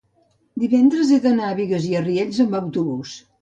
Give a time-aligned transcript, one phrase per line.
[0.61, 3.15] divendres he d'anar a Bigues i Riells amb autobús.